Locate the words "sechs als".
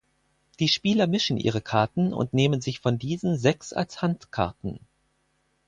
3.37-4.01